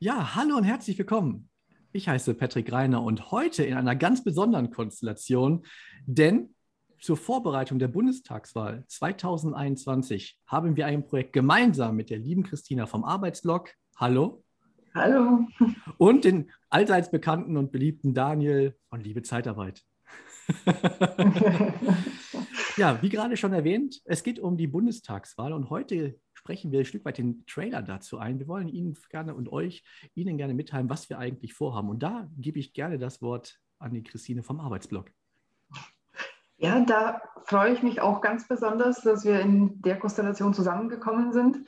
[0.00, 1.50] Ja, hallo und herzlich willkommen.
[1.92, 5.66] Ich heiße Patrick Reiner und heute in einer ganz besonderen Konstellation,
[6.06, 6.54] denn
[6.98, 13.04] zur Vorbereitung der Bundestagswahl 2021 haben wir ein Projekt gemeinsam mit der lieben Christina vom
[13.04, 13.74] Arbeitsblog.
[13.96, 14.42] Hallo.
[14.98, 15.46] Hallo.
[15.96, 19.84] Und den allseits bekannten und beliebten Daniel von Liebe Zeitarbeit.
[22.76, 26.84] ja, wie gerade schon erwähnt, es geht um die Bundestagswahl und heute sprechen wir ein
[26.84, 28.40] Stück weit den Trailer dazu ein.
[28.40, 29.84] Wir wollen Ihnen gerne und euch
[30.16, 31.90] Ihnen gerne mitteilen, was wir eigentlich vorhaben.
[31.90, 35.12] Und da gebe ich gerne das Wort an die Christine vom Arbeitsblog.
[36.56, 41.58] Ja, da freue ich mich auch ganz besonders, dass wir in der Konstellation zusammengekommen sind.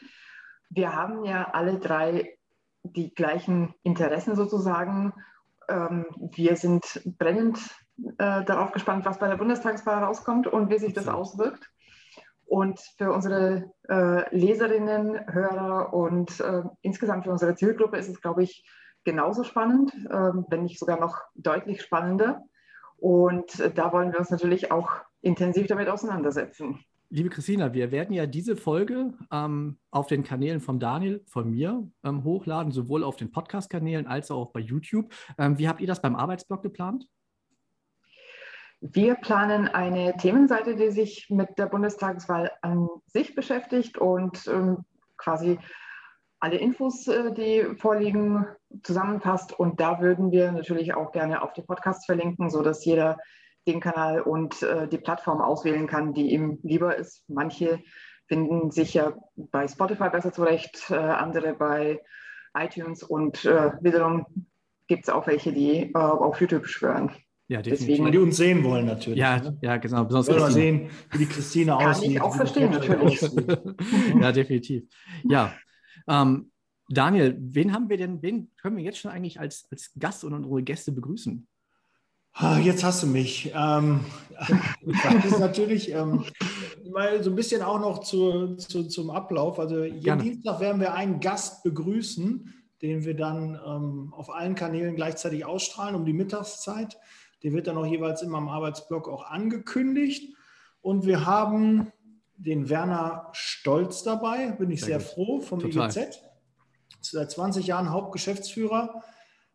[0.69, 2.30] Wir haben ja alle drei
[2.93, 5.13] die gleichen Interessen sozusagen.
[5.69, 7.59] Ähm, wir sind brennend
[8.19, 11.71] äh, darauf gespannt, was bei der Bundestagswahl rauskommt und wie sich das auswirkt.
[12.47, 18.43] Und für unsere äh, Leserinnen, Hörer und äh, insgesamt für unsere Zielgruppe ist es, glaube
[18.43, 18.65] ich,
[19.05, 22.43] genauso spannend, äh, wenn nicht sogar noch deutlich spannender.
[22.97, 24.91] Und äh, da wollen wir uns natürlich auch
[25.23, 26.85] intensiv damit auseinandersetzen.
[27.13, 31.91] Liebe Christina, wir werden ja diese Folge ähm, auf den Kanälen von Daniel, von mir
[32.05, 35.13] ähm, hochladen, sowohl auf den Podcast-Kanälen als auch bei YouTube.
[35.37, 37.09] Ähm, wie habt ihr das beim Arbeitsblog geplant?
[38.81, 44.85] Wir planen eine Themenseite, die sich mit der Bundestagswahl an sich beschäftigt und ähm,
[45.17, 45.59] quasi
[46.39, 48.47] alle Infos, äh, die vorliegen,
[48.85, 49.53] zusammenfasst.
[49.59, 53.19] Und da würden wir natürlich auch gerne auf die Podcasts verlinken, sodass jeder
[53.67, 57.25] den Kanal und äh, die Plattform auswählen kann, die ihm lieber ist.
[57.29, 57.81] Manche
[58.27, 62.01] finden sich ja bei Spotify besser zurecht, äh, andere bei
[62.57, 64.27] iTunes und äh, wiederum
[64.87, 67.11] gibt es auch welche, die äh, auf YouTube schwören.
[67.49, 67.87] Ja, definitiv.
[67.87, 69.19] Deswegen, Weil die uns sehen wollen natürlich.
[69.19, 69.59] Ja, ne?
[69.61, 70.05] ja genau.
[70.05, 72.05] Besonders Wollen wir sehen, wie die Christine Kann aussieht.
[72.05, 73.21] Kann ich auch verstehen, natürlich.
[74.21, 74.85] ja, definitiv.
[75.25, 75.53] Ja,
[76.09, 76.53] ähm,
[76.89, 80.33] Daniel, wen haben wir denn, wen können wir jetzt schon eigentlich als, als Gast und
[80.33, 81.47] unsere Gäste begrüßen?
[82.63, 83.53] Jetzt hast du mich.
[83.55, 84.01] Ähm,
[85.05, 86.25] das ist natürlich ähm,
[86.91, 89.59] mal so ein bisschen auch noch zu, zu, zum Ablauf.
[89.59, 90.23] Also jeden Gerne.
[90.23, 95.95] Dienstag werden wir einen Gast begrüßen, den wir dann ähm, auf allen Kanälen gleichzeitig ausstrahlen
[95.95, 96.99] um die Mittagszeit.
[97.43, 100.35] Der wird dann auch jeweils immer im Arbeitsblock auch angekündigt.
[100.81, 101.93] Und wir haben
[102.37, 105.91] den Werner Stolz dabei, bin ich sehr, sehr froh, vom Total.
[105.91, 106.23] IGZ.
[107.03, 109.03] Seit 20 Jahren Hauptgeschäftsführer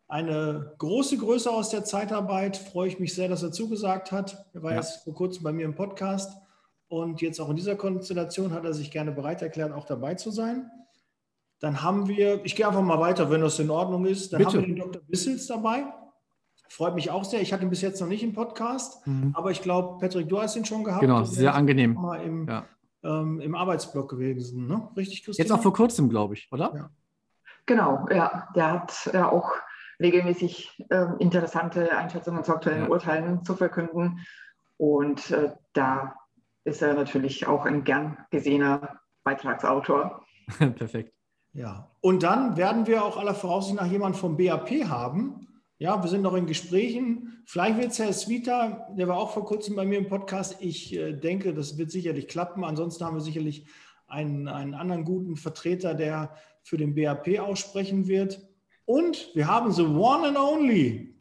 [0.08, 2.58] eine große Größe aus der Zeitarbeit.
[2.58, 4.46] Freue ich mich sehr, dass er zugesagt hat.
[4.54, 4.78] Er war ja.
[4.78, 6.32] jetzt vor kurzem bei mir im Podcast
[6.88, 10.32] und jetzt auch in dieser Konstellation hat er sich gerne bereit erklärt, auch dabei zu
[10.32, 10.70] sein.
[11.60, 14.32] Dann haben wir, ich gehe einfach mal weiter, wenn das in Ordnung ist.
[14.32, 14.58] Dann Bitte.
[14.58, 15.02] haben wir den Dr.
[15.08, 15.86] Bissels dabei.
[16.70, 17.42] Freut mich auch sehr.
[17.42, 19.32] Ich hatte ihn bis jetzt noch nicht im Podcast, mhm.
[19.34, 21.02] aber ich glaube, Patrick, du hast ihn schon gehabt.
[21.02, 21.94] Genau, sehr angenehm.
[21.94, 22.66] Mal im, ja.
[23.04, 24.90] ähm, im Arbeitsblock gewesen, ne?
[24.98, 25.46] Richtig, Christian?
[25.46, 26.74] Jetzt auch vor kurzem, glaube ich, oder?
[26.76, 26.90] Ja.
[27.66, 28.50] Genau, ja.
[28.56, 29.52] Der hat ja auch
[30.00, 32.90] regelmäßig äh, interessante Einschätzungen zu aktuellen ja.
[32.90, 34.26] Urteilen zu verkünden.
[34.78, 36.16] Und äh, da
[36.64, 40.26] ist er natürlich auch ein gern gesehener Beitragsautor.
[40.76, 41.14] Perfekt.
[41.54, 45.48] Ja, und dann werden wir auch aller Voraussicht nach jemanden vom BAP haben.
[45.78, 47.44] Ja, wir sind noch in Gesprächen.
[47.46, 50.58] Vielleicht wird es Herr Svita, der war auch vor kurzem bei mir im Podcast.
[50.60, 52.64] Ich äh, denke, das wird sicherlich klappen.
[52.64, 53.66] Ansonsten haben wir sicherlich
[54.08, 58.42] einen, einen anderen guten Vertreter, der für den BAP aussprechen wird.
[58.86, 61.16] Und wir haben the one and only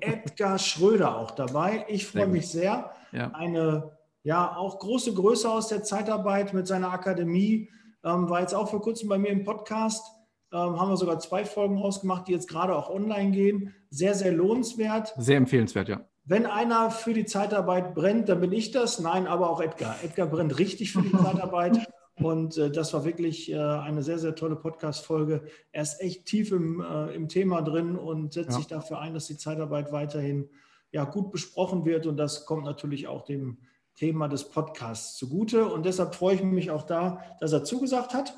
[0.00, 1.84] Edgar Schröder auch dabei.
[1.88, 2.92] Ich freue mich sehr.
[3.12, 3.30] Ja.
[3.32, 3.92] Eine
[4.22, 7.70] ja auch große Größe aus der Zeitarbeit mit seiner Akademie.
[8.02, 10.04] Ähm, war jetzt auch vor kurzem bei mir im Podcast.
[10.52, 13.74] Ähm, haben wir sogar zwei Folgen ausgemacht, die jetzt gerade auch online gehen.
[13.90, 15.14] Sehr, sehr lohnenswert.
[15.16, 16.00] Sehr empfehlenswert, ja.
[16.24, 18.98] Wenn einer für die Zeitarbeit brennt, dann bin ich das.
[18.98, 19.96] Nein, aber auch Edgar.
[20.02, 21.86] Edgar brennt richtig für die Zeitarbeit.
[22.24, 25.42] Und äh, das war wirklich äh, eine sehr, sehr tolle Podcast-Folge.
[25.72, 28.56] Er ist echt tief im, äh, im Thema drin und setzt ja.
[28.56, 30.48] sich dafür ein, dass die Zeitarbeit weiterhin
[30.90, 32.06] ja, gut besprochen wird.
[32.06, 33.58] Und das kommt natürlich auch dem
[33.94, 35.66] Thema des Podcasts zugute.
[35.66, 38.34] Und deshalb freue ich mich auch da, dass er zugesagt hat.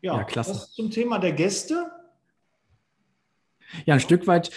[0.00, 0.52] Ja, ja klasse.
[0.52, 1.90] Das zum Thema der Gäste.
[3.84, 4.50] Ja, ein Stück weit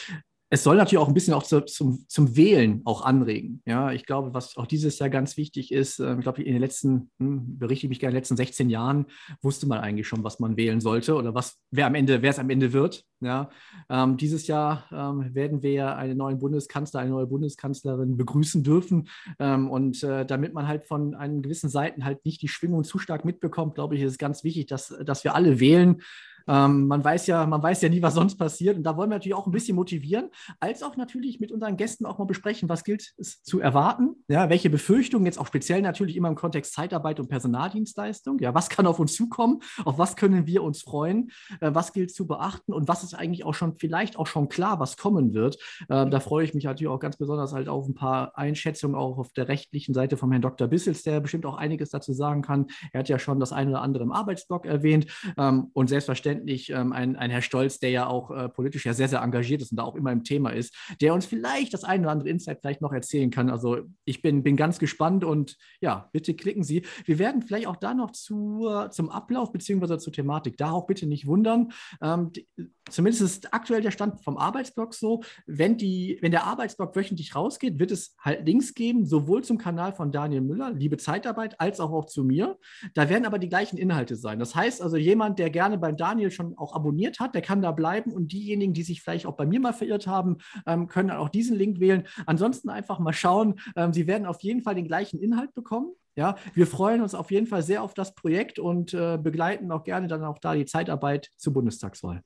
[0.54, 3.62] es soll natürlich auch ein bisschen auch zu, zum, zum Wählen auch anregen.
[3.66, 6.62] Ja, ich glaube, was auch dieses Jahr ganz wichtig ist, äh, ich glaube, in den
[6.62, 9.06] letzten, hm, berichte ich mich gerne, in den letzten 16 Jahren
[9.42, 12.38] wusste man eigentlich schon, was man wählen sollte oder was, wer am Ende, wer es
[12.40, 13.06] am Ende wird.
[13.22, 13.50] Ja,
[13.90, 19.08] ähm, dieses Jahr ähm, werden wir ja einen neuen Bundeskanzler, eine neue Bundeskanzlerin begrüßen dürfen.
[19.40, 23.00] Ähm, und äh, damit man halt von einen gewissen Seiten halt nicht die Schwingung zu
[23.00, 26.02] stark mitbekommt, glaube ich, ist es ganz wichtig, dass, dass wir alle wählen.
[26.48, 28.78] Ähm, man, weiß ja, man weiß ja nie, was sonst passiert.
[28.78, 30.30] Und da wollen wir natürlich auch ein bisschen motivieren,
[30.60, 34.16] als auch natürlich mit unseren Gästen auch mal besprechen, was gilt es zu erwarten.
[34.28, 38.40] Ja, welche Befürchtungen jetzt auch speziell natürlich immer im Kontext Zeitarbeit und Personaldienstleistung.
[38.40, 39.60] Ja, was kann auf uns zukommen?
[39.86, 41.32] Auf was können wir uns freuen?
[41.60, 42.74] Äh, was gilt zu beachten?
[42.74, 45.58] Und was ist eigentlich auch schon vielleicht auch schon klar, was kommen wird?
[45.90, 49.18] Äh, da freue ich mich natürlich auch ganz besonders halt auf ein paar Einschätzungen auch
[49.18, 50.68] auf der rechtlichen Seite vom Herrn Dr.
[50.68, 52.68] Bissels, der bestimmt auch einiges dazu sagen kann.
[52.94, 55.08] Er hat ja schon das eine oder andere im Arbeitsblock erwähnt
[55.38, 59.08] ähm, und selbstverständlich ähm, ein, ein Herr Stolz, der ja auch äh, politisch ja sehr,
[59.08, 62.04] sehr engagiert ist und da auch immer im Thema ist, der uns vielleicht das eine
[62.04, 63.50] oder andere Insight vielleicht noch erzählen kann.
[63.50, 66.86] Also ich bin, bin ganz gespannt und ja, bitte klicken Sie.
[67.06, 69.98] Wir werden vielleicht auch da noch zu, zum Ablauf bzw.
[69.98, 71.72] zur Thematik da auch bitte nicht wundern.
[72.02, 72.48] Ähm, die,
[72.90, 77.80] zumindest ist aktuell der Stand vom Arbeitsblock so, wenn, die, wenn der Arbeitsblock wöchentlich rausgeht,
[77.80, 81.92] wird es halt Links geben, sowohl zum Kanal von Daniel Müller, Liebe Zeitarbeit, als auch,
[81.92, 82.58] auch zu mir.
[82.94, 84.40] Da werden aber die gleichen Inhalte sein.
[84.40, 87.72] Das heißt also, jemand, der gerne beim Daniel schon auch abonniert hat, der kann da
[87.72, 90.38] bleiben und diejenigen, die sich vielleicht auch bei mir mal verirrt haben,
[90.68, 92.08] ähm, können dann auch diesen Link wählen.
[92.26, 93.60] Ansonsten einfach mal schauen.
[93.76, 95.94] Ähm, Sie werden auf jeden Fall den gleichen Inhalt bekommen.
[96.16, 99.84] Ja, wir freuen uns auf jeden Fall sehr auf das Projekt und äh, begleiten auch
[99.84, 102.22] gerne dann auch da die Zeitarbeit zur Bundestagswahl.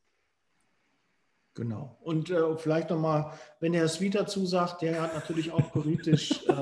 [1.56, 1.98] Genau.
[2.02, 3.31] Und äh, vielleicht nochmal,
[3.62, 6.54] wenn der Svita zusagt, der hat natürlich auch politisch äh,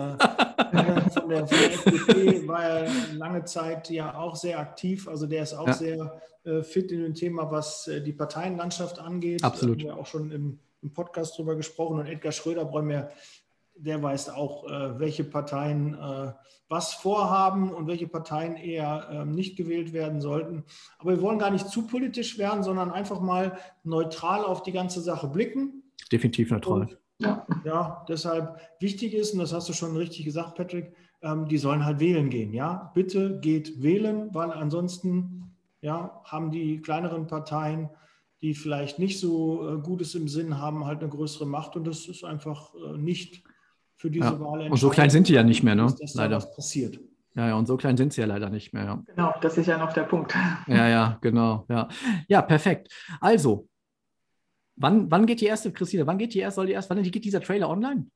[1.09, 5.07] von, der, von der FDP, war er lange Zeit ja auch sehr aktiv.
[5.07, 5.73] Also der ist auch ja.
[5.73, 9.43] sehr äh, fit in dem Thema, was äh, die Parteienlandschaft angeht.
[9.43, 9.79] Absolut.
[9.81, 11.99] Da haben wir auch schon im, im Podcast drüber gesprochen.
[11.99, 13.09] Und Edgar Schröder brauchen wir
[13.75, 16.33] der weiß auch, äh, welche Parteien äh,
[16.69, 20.63] was vorhaben und welche Parteien eher ähm, nicht gewählt werden sollten.
[20.97, 25.01] Aber wir wollen gar nicht zu politisch werden, sondern einfach mal neutral auf die ganze
[25.01, 25.83] Sache blicken.
[26.11, 26.81] Definitiv neutral.
[26.81, 27.45] Und, ja.
[27.63, 31.85] ja, deshalb wichtig ist, und das hast du schon richtig gesagt, Patrick, ähm, die sollen
[31.85, 32.53] halt wählen gehen.
[32.53, 37.89] Ja, bitte geht wählen, weil ansonsten ja, haben die kleineren Parteien
[38.41, 42.09] die vielleicht nicht so äh, Gutes im Sinn haben, halt eine größere Macht und das
[42.09, 43.41] ist einfach nicht
[44.03, 44.39] für diese ja.
[44.41, 45.83] Wahl Und so klein sind die ja nicht mehr, ne?
[45.97, 46.35] Dass leider.
[46.35, 46.99] was passiert.
[47.35, 48.83] Ja, ja, und so klein sind sie ja leider nicht mehr.
[48.83, 49.03] Ja.
[49.05, 50.35] Genau, das ist ja noch der Punkt.
[50.67, 51.65] Ja, ja, genau.
[51.69, 51.87] Ja,
[52.27, 52.93] ja perfekt.
[53.21, 53.69] Also,
[54.75, 57.23] wann, wann geht die erste, Christine, wann geht die erste, soll die erst, wann geht
[57.23, 58.07] dieser Trailer online?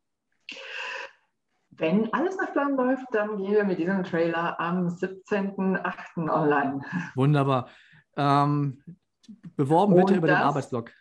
[1.69, 6.29] Wenn alles nach Plan läuft, dann gehen wir mit diesem Trailer am 17.08.
[6.29, 6.81] online.
[7.15, 7.69] Wunderbar.
[8.17, 8.83] Ähm,
[9.55, 10.91] beworben bitte über das, den Arbeitsblock.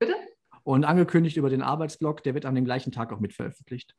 [0.00, 0.14] Bitte?
[0.64, 3.94] Und angekündigt über den Arbeitsblock, der wird an dem gleichen Tag auch mit veröffentlicht.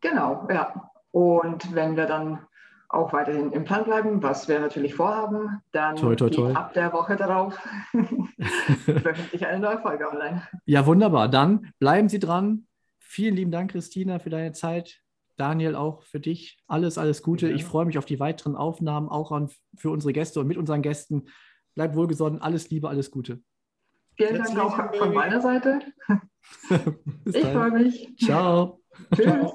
[0.00, 0.90] Genau, ja.
[1.10, 2.46] Und wenn wir dann
[2.88, 6.52] auch weiterhin im Plan bleiben, was wir natürlich vorhaben, dann toi, toi, toi.
[6.52, 7.58] ab der Woche darauf
[8.84, 10.42] veröffentliche eine neue Folge online.
[10.64, 11.28] Ja, wunderbar.
[11.28, 12.66] Dann bleiben Sie dran.
[12.98, 15.00] Vielen lieben Dank, Christina, für deine Zeit.
[15.36, 16.58] Daniel, auch für dich.
[16.66, 17.48] Alles, alles Gute.
[17.48, 17.54] Ja.
[17.54, 20.82] Ich freue mich auf die weiteren Aufnahmen, auch an, für unsere Gäste und mit unseren
[20.82, 21.26] Gästen.
[21.74, 22.40] Bleib wohlgesonnen.
[22.40, 23.40] Alles Liebe, alles Gute.
[24.16, 25.80] Vielen Dank auch von meiner Seite.
[27.24, 28.16] ich freue mich.
[28.18, 28.80] Ciao.
[29.14, 29.52] Tschüss.